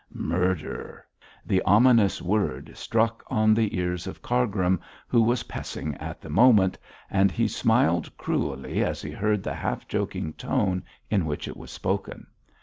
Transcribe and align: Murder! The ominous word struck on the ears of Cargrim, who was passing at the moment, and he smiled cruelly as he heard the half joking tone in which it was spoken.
Murder! 0.15 1.05
The 1.45 1.61
ominous 1.61 2.23
word 2.23 2.75
struck 2.75 3.23
on 3.27 3.53
the 3.53 3.77
ears 3.77 4.07
of 4.07 4.23
Cargrim, 4.23 4.81
who 5.07 5.21
was 5.21 5.43
passing 5.43 5.93
at 5.97 6.21
the 6.21 6.27
moment, 6.31 6.75
and 7.11 7.29
he 7.29 7.47
smiled 7.47 8.09
cruelly 8.17 8.83
as 8.83 9.03
he 9.03 9.11
heard 9.11 9.43
the 9.43 9.53
half 9.53 9.87
joking 9.87 10.33
tone 10.33 10.81
in 11.11 11.27
which 11.27 11.47
it 11.47 11.55
was 11.55 11.69
spoken. 11.69 12.25